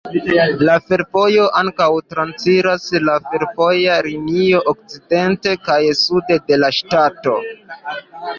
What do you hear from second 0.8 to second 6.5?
fervojo ankaŭ transiras la fervoja linio okcidente kaj sude